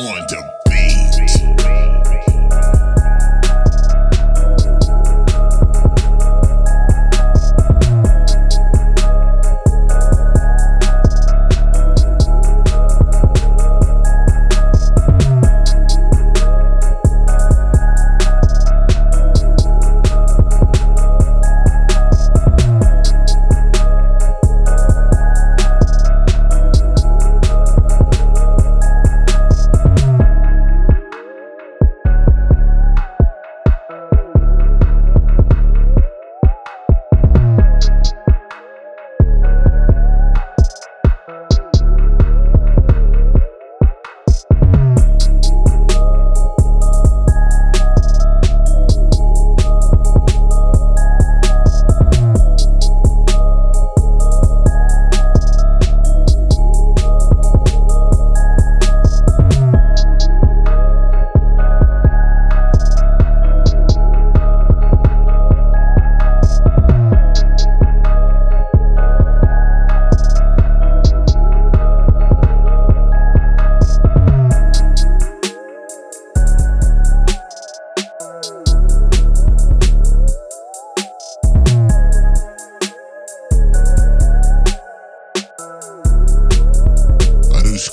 on 0.00 0.26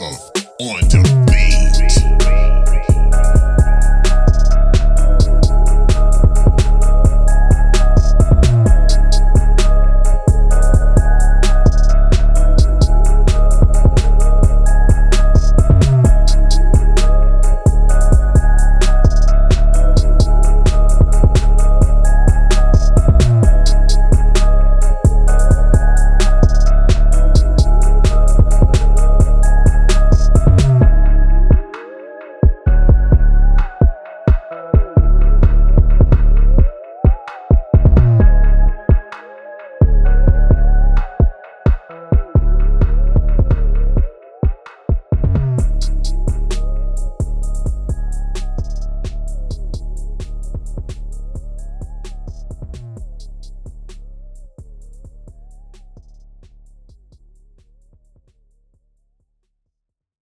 Welcome 0.00 0.42
on 0.60 0.80
to 0.88 1.02
be. 1.30 1.69